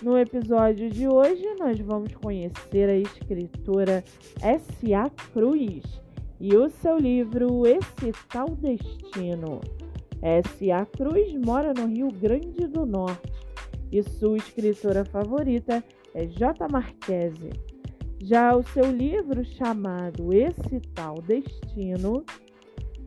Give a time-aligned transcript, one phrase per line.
[0.00, 4.04] No episódio de hoje, nós vamos conhecer a escritora
[4.40, 5.10] S.A.
[5.32, 5.82] Cruz
[6.40, 9.60] e o seu livro Esse Tal Destino.
[10.22, 10.86] S.A.
[10.86, 13.32] Cruz mora no Rio Grande do Norte
[13.90, 15.82] e sua escritora favorita
[16.14, 16.68] é J.
[16.68, 17.50] Marquese.
[18.22, 22.24] Já o seu livro chamado Esse Tal Destino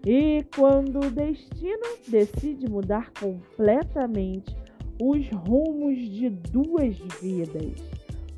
[0.06, 4.61] e quando o destino decide mudar completamente
[5.02, 7.74] os rumos de duas vidas.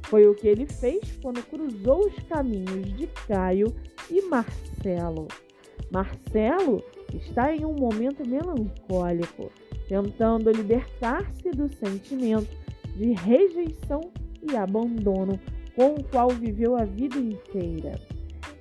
[0.03, 3.67] Foi o que ele fez quando cruzou os caminhos de Caio
[4.09, 5.27] e Marcelo.
[5.91, 6.81] Marcelo
[7.13, 9.51] está em um momento melancólico,
[9.89, 12.49] tentando libertar-se do sentimento
[12.95, 13.99] de rejeição
[14.49, 15.37] e abandono
[15.75, 17.99] com o qual viveu a vida inteira.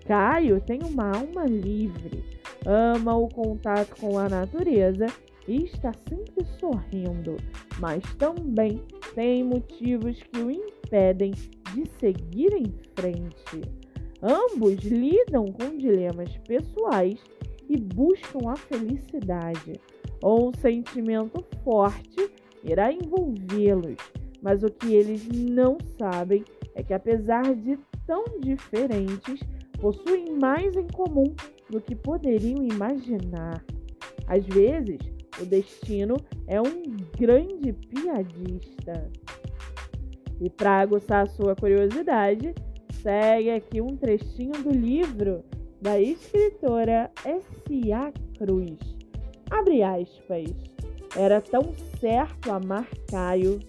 [0.06, 2.24] Caio tem uma alma livre,
[2.66, 5.06] ama o contato com a natureza
[5.48, 7.36] e está sempre sorrindo,
[7.80, 8.82] mas também
[9.14, 11.32] tem motivos que o impedem
[11.74, 13.60] de seguir em frente.
[14.22, 17.18] Ambos lidam com dilemas pessoais
[17.68, 19.80] e buscam a felicidade.
[20.22, 22.30] Um sentimento forte
[22.62, 23.96] irá envolvê-los,
[24.40, 27.76] mas o que eles não sabem é que, apesar de
[28.06, 29.40] tão diferentes,
[29.80, 31.34] possuem mais em comum
[31.68, 33.64] do que poderiam imaginar.
[34.28, 34.98] Às vezes,
[35.40, 36.16] o destino
[36.46, 39.10] é um grande piadista.
[40.40, 42.54] E para aguçar sua curiosidade,
[43.02, 45.44] segue aqui um trechinho do livro
[45.80, 48.12] da escritora S.A.
[48.38, 48.78] Cruz.
[49.50, 50.50] Abre aspas.
[51.16, 53.60] Era tão certo amar Caio,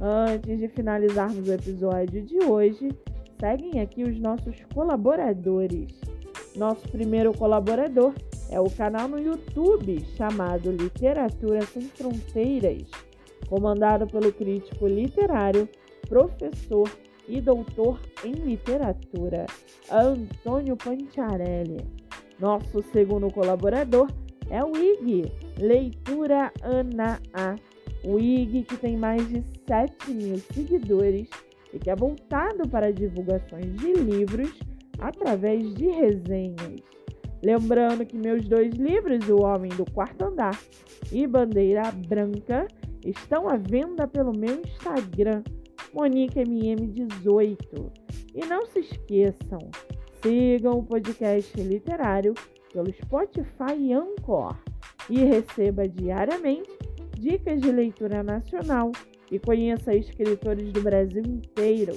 [0.00, 2.88] Antes de finalizarmos o episódio de hoje,
[3.40, 6.15] seguem aqui os nossos colaboradores.
[6.56, 8.14] Nosso primeiro colaborador
[8.50, 12.88] é o canal no YouTube chamado Literatura Sem Fronteiras,
[13.46, 15.68] comandado pelo crítico literário,
[16.08, 16.90] professor
[17.28, 19.44] e doutor em literatura,
[19.92, 21.84] Antônio Panciarelli.
[22.40, 24.10] Nosso segundo colaborador
[24.48, 27.56] é o IG, Leitura Ana A.
[28.02, 31.28] O IG que tem mais de 7 mil seguidores
[31.74, 34.58] e que é voltado para divulgações de livros
[34.98, 36.80] através de resenhas.
[37.42, 40.58] Lembrando que meus dois livros, O Homem do Quarto Andar
[41.12, 42.66] e Bandeira Branca,
[43.04, 45.42] estão à venda pelo meu Instagram,
[45.94, 47.92] MoniqueMM18.
[48.34, 49.58] E não se esqueçam,
[50.22, 52.34] sigam o podcast literário
[52.72, 54.56] pelo Spotify e Anchor
[55.08, 56.70] e receba diariamente
[57.18, 58.92] dicas de leitura nacional
[59.30, 61.96] e conheça escritores do Brasil inteiro.